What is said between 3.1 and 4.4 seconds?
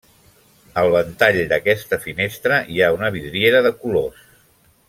vidriera de colors.